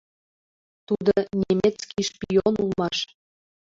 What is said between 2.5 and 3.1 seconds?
улмаш.